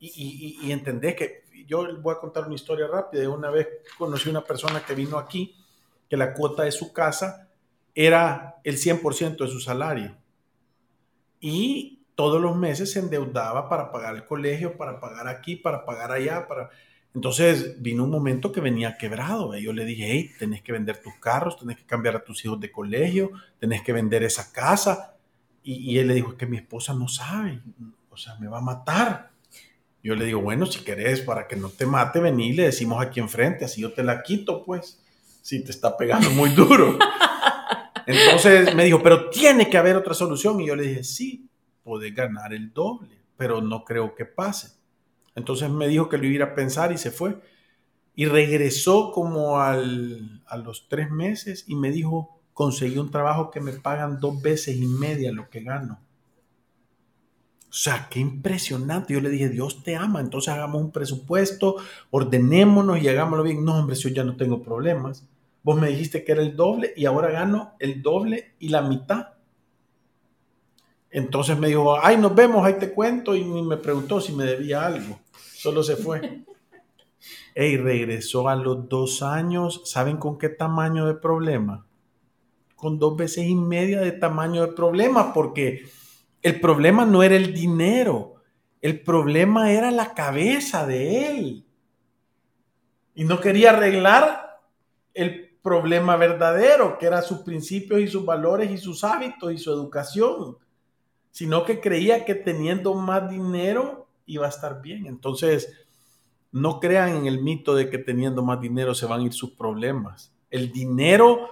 [0.00, 0.06] Y,
[0.62, 3.28] y, y entendés que yo voy a contar una historia rápida.
[3.28, 3.68] Una vez
[3.98, 5.54] conocí una persona que vino aquí,
[6.08, 7.47] que la cuota de su casa
[7.98, 10.16] era el 100% de su salario.
[11.40, 16.12] Y todos los meses se endeudaba para pagar el colegio, para pagar aquí, para pagar
[16.12, 16.70] allá, para...
[17.12, 19.56] Entonces vino un momento que venía quebrado.
[19.56, 22.44] Y yo le dije, hey, tenés que vender tus carros, tenés que cambiar a tus
[22.44, 25.16] hijos de colegio, tenés que vender esa casa.
[25.64, 27.60] Y, él le dijo, es que mi esposa no sabe,
[28.10, 29.32] o sea, me va a matar.
[30.04, 33.18] Yo le digo, bueno, si querés, para que no te mate, vení le decimos aquí
[33.18, 35.02] enfrente, así yo te la quito, pues,
[35.42, 36.96] si te está pegando muy duro.
[38.08, 40.58] Entonces me dijo, pero tiene que haber otra solución.
[40.62, 41.46] Y yo le dije, sí,
[41.82, 44.78] podés ganar el doble, pero no creo que pase.
[45.34, 47.38] Entonces me dijo que lo iba a pensar y se fue.
[48.14, 53.60] Y regresó como al, a los tres meses y me dijo, conseguí un trabajo que
[53.60, 56.00] me pagan dos veces y media lo que gano.
[57.68, 59.12] O sea, qué impresionante.
[59.12, 61.76] Yo le dije, Dios te ama, entonces hagamos un presupuesto,
[62.10, 63.62] ordenémonos y hagámoslo bien.
[63.66, 65.28] No, hombre, yo ya no tengo problemas.
[65.68, 69.34] Vos me dijiste que era el doble y ahora gano el doble y la mitad.
[71.10, 73.36] Entonces me dijo, ay, nos vemos, ahí te cuento.
[73.36, 75.20] Y me preguntó si me debía algo.
[75.52, 76.44] Solo se fue.
[77.54, 79.82] Y regresó a los dos años.
[79.84, 81.86] ¿Saben con qué tamaño de problema?
[82.74, 85.84] Con dos veces y media de tamaño de problema, porque
[86.40, 88.36] el problema no era el dinero,
[88.80, 91.66] el problema era la cabeza de él.
[93.14, 94.62] Y no quería arreglar
[95.12, 99.70] el problema verdadero, que eran sus principios y sus valores y sus hábitos y su
[99.70, 100.56] educación,
[101.30, 105.06] sino que creía que teniendo más dinero iba a estar bien.
[105.06, 105.72] Entonces,
[106.52, 109.50] no crean en el mito de que teniendo más dinero se van a ir sus
[109.50, 110.32] problemas.
[110.50, 111.48] El dinero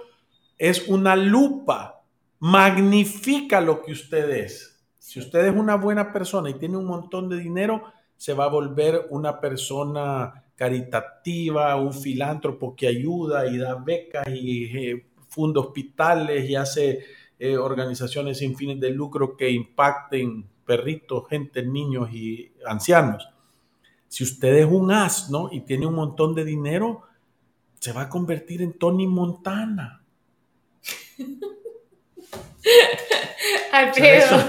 [0.59, 2.03] es una lupa
[2.39, 4.85] magnifica lo que usted es.
[4.99, 7.85] Si usted es una buena persona y tiene un montón de dinero,
[8.17, 14.65] se va a volver una persona caritativa, un filántropo que ayuda y da becas y
[14.65, 17.05] eh, funda hospitales y hace
[17.39, 23.29] eh, organizaciones sin fines de lucro que impacten perritos, gente, niños y ancianos.
[24.09, 27.03] Si usted es un asno y tiene un montón de dinero,
[27.79, 30.03] se va a convertir en Tony Montana.
[33.73, 34.45] Alfredo.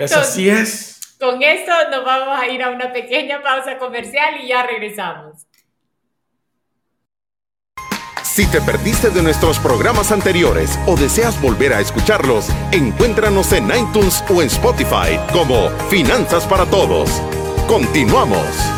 [0.00, 0.87] eso, sí es.
[1.18, 5.46] Con esto nos vamos a ir a una pequeña pausa comercial y ya regresamos.
[8.22, 14.22] Si te perdiste de nuestros programas anteriores o deseas volver a escucharlos, encuéntranos en iTunes
[14.32, 17.10] o en Spotify como Finanzas para Todos.
[17.66, 18.77] Continuamos.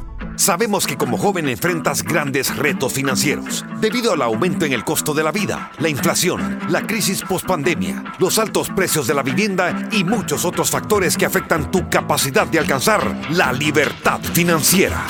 [0.41, 5.21] Sabemos que como joven enfrentas grandes retos financieros debido al aumento en el costo de
[5.21, 10.43] la vida, la inflación, la crisis pospandemia, los altos precios de la vivienda y muchos
[10.43, 15.05] otros factores que afectan tu capacidad de alcanzar la libertad financiera.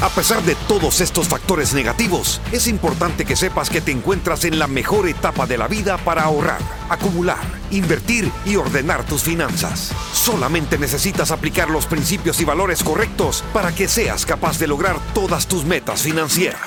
[0.00, 4.60] A pesar de todos estos factores negativos, es importante que sepas que te encuentras en
[4.60, 7.40] la mejor etapa de la vida para ahorrar, acumular,
[7.72, 9.90] invertir y ordenar tus finanzas.
[10.12, 15.48] Solamente necesitas aplicar los principios y valores correctos para que seas capaz de lograr todas
[15.48, 16.60] tus metas financieras.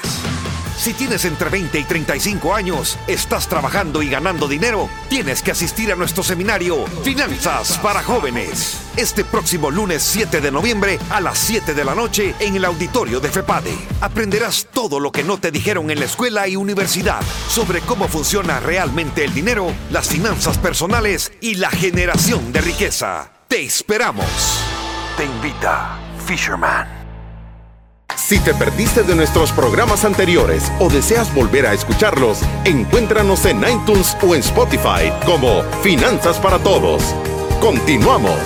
[0.82, 5.92] Si tienes entre 20 y 35 años, estás trabajando y ganando dinero, tienes que asistir
[5.92, 8.80] a nuestro seminario Finanzas para Jóvenes.
[8.98, 13.20] Este próximo lunes 7 de noviembre a las 7 de la noche en el auditorio
[13.20, 13.78] de FEPADE.
[14.02, 18.60] Aprenderás todo lo que no te dijeron en la escuela y universidad sobre cómo funciona
[18.60, 23.32] realmente el dinero, las finanzas personales y la generación de riqueza.
[23.48, 24.26] Te esperamos.
[25.16, 27.01] Te invita Fisherman.
[28.16, 34.18] Si te perdiste de nuestros programas anteriores o deseas volver a escucharlos, encuéntranos en iTunes
[34.22, 37.04] o en Spotify como Finanzas para Todos.
[37.60, 38.40] Continuamos.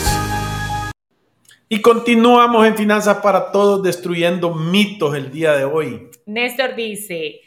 [1.70, 6.10] Y continuamos en Finanzas para Todos destruyendo mitos el día de hoy.
[6.26, 7.42] Néstor dice,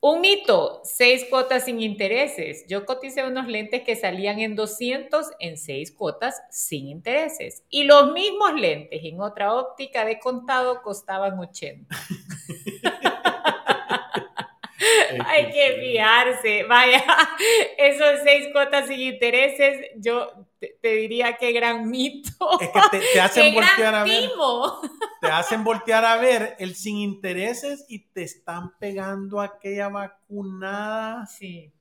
[0.00, 2.66] un mito, seis cuotas sin intereses.
[2.68, 7.64] Yo coticé unos lentes que salían en 200 en seis cuotas sin intereses.
[7.70, 11.96] Y los mismos lentes en otra óptica de contado costaban 80.
[15.26, 16.64] Hay que fijarse.
[16.64, 17.02] Vaya,
[17.78, 22.60] esos seis cuotas sin intereses, yo te, diría que gran mito.
[22.60, 24.30] Es que te, hacen voltear a ver.
[25.20, 31.26] Te hacen voltear a ver el sin intereses y te están pegando aquella vacunada.
[31.26, 31.72] Sí.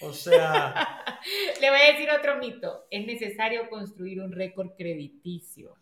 [0.00, 1.04] O sea.
[1.60, 2.86] Le voy a decir otro mito.
[2.90, 5.76] Es necesario construir un récord crediticio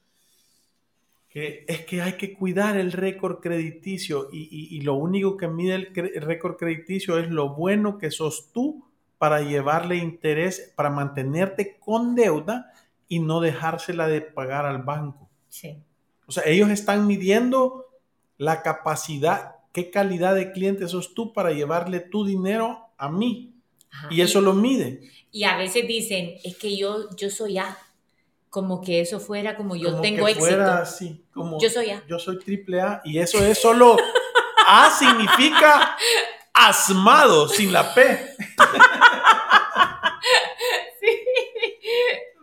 [1.38, 6.56] es que hay que cuidar el récord crediticio y, lo único que mide el, récord
[6.56, 8.85] crediticio es lo bueno que sos tú
[9.18, 12.72] para llevarle interés, para mantenerte con deuda
[13.08, 15.28] y no dejársela de pagar al banco.
[15.48, 15.78] Sí.
[16.26, 17.86] O sea, ellos están midiendo
[18.36, 23.52] la capacidad, qué calidad de cliente sos tú para llevarle tu dinero a mí.
[24.10, 25.00] Y eso lo miden.
[25.30, 27.78] Y a veces dicen, es que yo, yo soy A
[28.56, 30.46] como que eso fuera como yo tengo que éxito.
[30.48, 32.02] Fuera así, como yo soy A.
[32.08, 33.98] Yo soy triple A y eso es solo
[34.66, 35.94] A significa
[36.54, 38.02] asmado sin la P.
[41.00, 41.08] sí.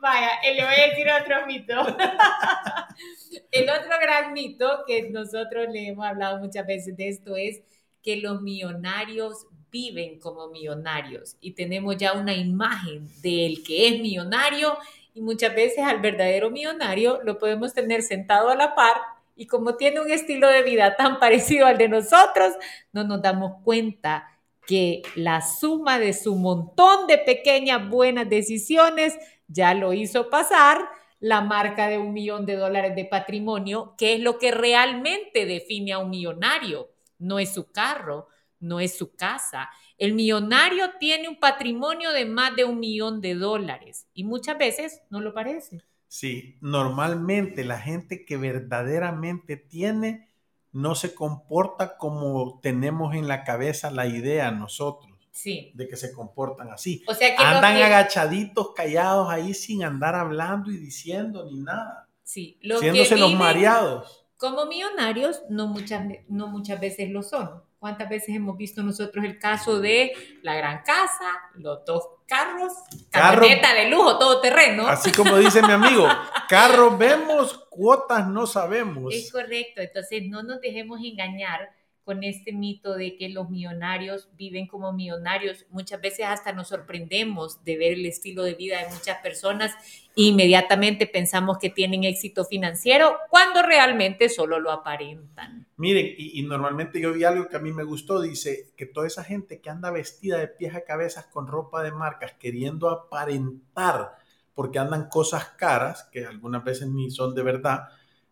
[0.04, 1.76] Vaya, le voy a decir otro mito.
[3.52, 7.62] El otro gran mito que nosotros le hemos hablado muchas veces de esto es
[8.02, 14.78] que los millonarios viven como millonarios y tenemos ya una imagen del que es millonario
[15.14, 18.98] y muchas veces al verdadero millonario lo podemos tener sentado a la par
[19.38, 22.56] y como tiene un estilo de vida tan parecido al de nosotros,
[22.92, 24.28] no nos damos cuenta
[24.68, 29.18] que la suma de su montón de pequeñas buenas decisiones
[29.48, 30.90] ya lo hizo pasar
[31.20, 35.94] la marca de un millón de dólares de patrimonio, que es lo que realmente define
[35.94, 36.90] a un millonario.
[37.18, 38.28] No es su carro,
[38.60, 43.36] no es su casa, el millonario tiene un patrimonio de más de un millón de
[43.36, 45.82] dólares y muchas veces no lo parece.
[46.08, 50.30] Sí, normalmente la gente que verdaderamente tiene
[50.72, 55.13] no se comporta como tenemos en la cabeza la idea nosotros.
[55.34, 55.72] Sí.
[55.74, 57.04] de que se comportan así.
[57.08, 62.08] O sea que Andan que- agachaditos, callados ahí sin andar hablando y diciendo ni nada.
[62.24, 64.26] sí, los Siéndose que los mareados.
[64.38, 67.64] como millonarios no muchas, no muchas veces lo son.
[67.80, 71.26] ¿Cuántas veces hemos visto nosotros el caso de la gran casa,
[71.56, 72.72] los dos carros,
[73.10, 74.88] Carro- camioneta de lujo, todo terreno?
[74.88, 76.08] Así como dice mi amigo,
[76.48, 79.14] carros vemos, cuotas no sabemos.
[79.14, 81.72] Es correcto, entonces no nos dejemos engañar
[82.04, 85.66] con este mito de que los millonarios viven como millonarios.
[85.70, 89.72] Muchas veces hasta nos sorprendemos de ver el estilo de vida de muchas personas
[90.16, 95.66] e inmediatamente pensamos que tienen éxito financiero cuando realmente solo lo aparentan.
[95.78, 99.08] Miren, y, y normalmente yo vi algo que a mí me gustó, dice que toda
[99.08, 104.18] esa gente que anda vestida de pies a cabezas con ropa de marcas, queriendo aparentar,
[104.54, 107.88] porque andan cosas caras, que algunas veces ni son de verdad,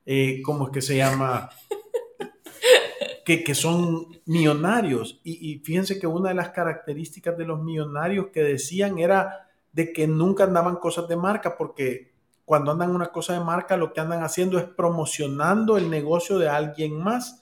[0.05, 1.49] eh, ¿cómo es que se llama?
[3.25, 5.19] que, que son millonarios.
[5.23, 9.93] Y, y fíjense que una de las características de los millonarios que decían era de
[9.93, 12.11] que nunca andaban cosas de marca, porque
[12.45, 16.49] cuando andan una cosa de marca, lo que andan haciendo es promocionando el negocio de
[16.49, 17.41] alguien más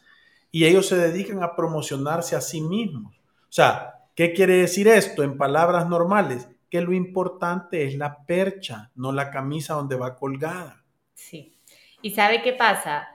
[0.51, 3.15] y ellos se dedican a promocionarse a sí mismos.
[3.17, 6.47] O sea, ¿qué quiere decir esto en palabras normales?
[6.69, 10.83] Que lo importante es la percha, no la camisa donde va colgada.
[11.15, 11.57] Sí.
[12.01, 13.07] ¿Y sabe qué pasa?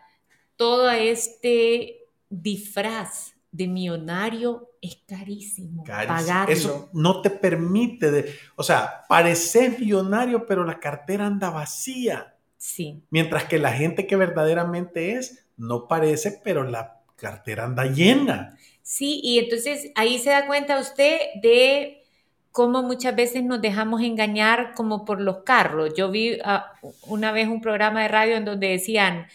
[0.56, 2.03] Todo este
[2.42, 5.84] disfraz de millonario es carísimo.
[5.84, 6.18] Carísimo.
[6.18, 6.52] Pagarlo.
[6.52, 12.34] Eso no te permite, de, o sea, pareces millonario, pero la cartera anda vacía.
[12.56, 13.02] Sí.
[13.10, 18.58] Mientras que la gente que verdaderamente es, no parece, pero la cartera anda llena.
[18.82, 22.02] Sí, y entonces ahí se da cuenta usted de
[22.50, 25.94] cómo muchas veces nos dejamos engañar como por los carros.
[25.96, 26.72] Yo vi ah,
[27.06, 29.26] una vez un programa de radio en donde decían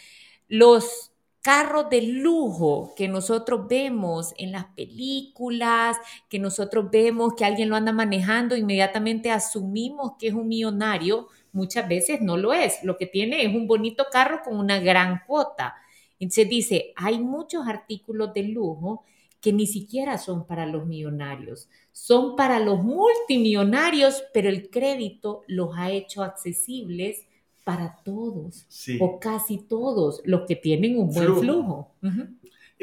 [0.47, 1.08] los
[1.41, 5.97] carros de lujo que nosotros vemos en las películas,
[6.29, 11.87] que nosotros vemos que alguien lo anda manejando, inmediatamente asumimos que es un millonario, muchas
[11.87, 12.83] veces no lo es.
[12.83, 15.75] Lo que tiene es un bonito carro con una gran cuota.
[16.19, 19.05] Entonces dice, hay muchos artículos de lujo
[19.39, 25.77] que ni siquiera son para los millonarios, son para los multimillonarios, pero el crédito los
[25.77, 27.25] ha hecho accesibles
[27.63, 28.97] para todos Sí.
[29.01, 31.91] o casi todos los que tienen un buen Flujo.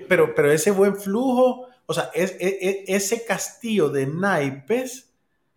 [0.08, 5.10] Pero, pero ese buen flujo, o sea, es, es- es- ese castillo de naipes,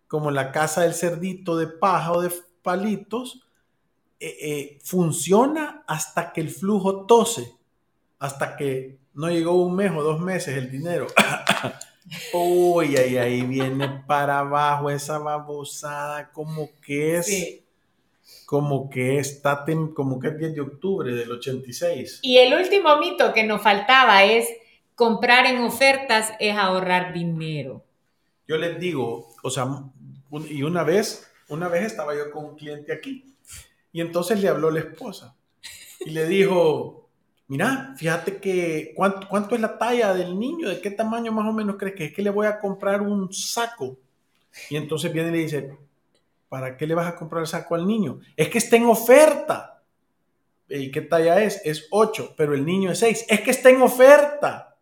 [0.08, 3.42] como la casa del cerdito de paja o de palitos,
[4.18, 7.52] eh, eh, funciona hasta que el flujo tose,
[8.18, 11.06] hasta que no llegó un mes o dos meses el dinero.
[12.32, 17.64] Uy, ahí, ahí viene para abajo esa babosada, como que es, Sí.
[18.50, 22.18] Como que está, como que es 10 de octubre del 86.
[22.22, 24.48] Y el último mito que nos faltaba es
[24.96, 27.84] comprar en ofertas es ahorrar dinero.
[28.48, 32.56] Yo les digo, o sea, un- y una vez, una vez estaba yo con un
[32.56, 33.36] cliente aquí
[33.92, 35.36] y entonces le habló la esposa
[36.04, 37.08] y le dijo,
[37.46, 41.52] mira, fíjate que cuánto, cuánto es la talla del niño, de qué tamaño más o
[41.52, 43.96] menos crees que es que le voy a comprar un saco.
[44.68, 45.78] Y entonces viene y le dice,
[46.50, 48.20] ¿para qué le vas a comprar el saco al niño?
[48.36, 49.82] Es que está en oferta.
[50.68, 51.62] ¿Y qué talla es?
[51.64, 53.24] Es 8, pero el niño es 6.
[53.30, 54.76] Es que está en oferta.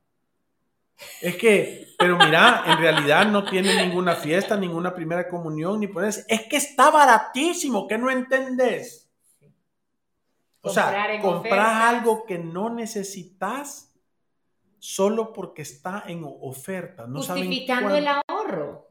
[1.22, 6.04] Es que, pero mira, en realidad no tiene ninguna fiesta, ninguna primera comunión, ni por
[6.04, 6.22] eso.
[6.26, 9.08] Es que está baratísimo, que no entendés.
[10.60, 11.68] O Comprar sea, ofertas.
[11.84, 13.94] algo que no necesitas
[14.80, 17.06] solo porque está en oferta.
[17.06, 18.87] No saben Justificando cuán- el ahorro.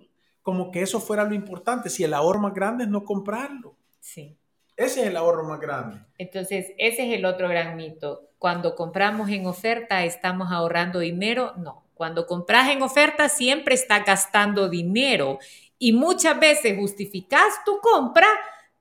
[0.47, 1.89] Como que eso fuera lo importante.
[1.89, 3.75] Si el ahorro más grande es no comprarlo.
[3.99, 4.37] Sí.
[4.77, 5.99] Ese es el ahorro más grande.
[6.17, 8.29] Entonces, ese es el otro gran mito.
[8.39, 11.51] Cuando compramos en oferta, ¿estamos ahorrando dinero?
[11.57, 11.83] No.
[11.93, 15.37] Cuando compras en oferta, siempre estás gastando dinero.
[15.77, 18.27] Y muchas veces justificas tu compra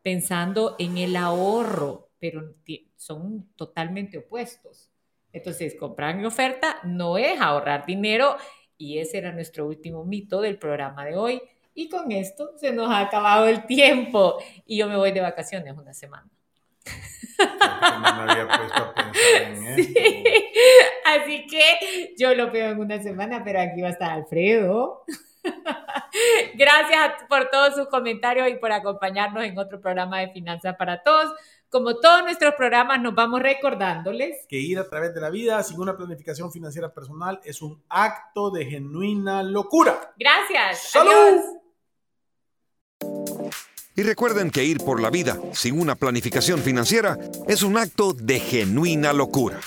[0.02, 2.54] pensando en el ahorro, pero
[2.94, 4.88] son totalmente opuestos.
[5.32, 8.36] Entonces, comprar en oferta no es ahorrar dinero.
[8.78, 11.42] Y ese era nuestro último mito del programa de hoy.
[11.76, 14.38] Y con esto se nos ha acabado el tiempo.
[14.64, 16.26] Y yo me voy de vacaciones una semana.
[17.38, 19.76] No me había puesto a pensar en.
[19.76, 19.94] Sí.
[21.04, 25.04] Así que yo lo veo en una semana, pero aquí va a estar Alfredo.
[26.54, 31.34] Gracias por todos sus comentarios y por acompañarnos en otro programa de Finanzas para Todos.
[31.68, 34.46] Como todos nuestros programas, nos vamos recordándoles.
[34.48, 38.50] que ir a través de la vida sin una planificación financiera personal es un acto
[38.50, 40.14] de genuina locura.
[40.16, 40.90] Gracias.
[40.90, 41.12] ¡Salud!
[41.12, 41.65] Adiós.
[43.94, 47.18] Y recuerden que ir por la vida sin una planificación financiera
[47.49, 49.59] es un acto de genuina locura.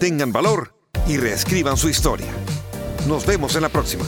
[0.00, 0.74] Tengan valor
[1.06, 2.32] y reescriban su historia.
[3.06, 4.04] Nos vemos en la próxima.